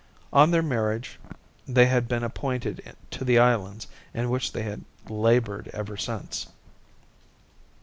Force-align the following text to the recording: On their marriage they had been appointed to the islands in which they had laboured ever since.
On 0.33 0.49
their 0.49 0.63
marriage 0.63 1.19
they 1.67 1.85
had 1.85 2.07
been 2.07 2.23
appointed 2.23 2.95
to 3.11 3.23
the 3.23 3.37
islands 3.37 3.85
in 4.15 4.31
which 4.31 4.51
they 4.51 4.63
had 4.63 4.83
laboured 5.07 5.67
ever 5.73 5.95
since. 5.95 6.47